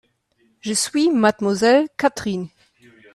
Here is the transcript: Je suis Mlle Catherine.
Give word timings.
Je 0.61 0.71
suis 0.73 1.11
Mlle 1.11 1.87
Catherine. 1.95 2.47